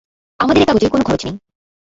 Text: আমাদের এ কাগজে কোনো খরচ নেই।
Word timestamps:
আমাদের 0.39 0.61
এ 0.61 0.67
কাগজে 0.67 0.87
কোনো 0.89 1.03
খরচ 1.03 1.21
নেই। 1.25 1.35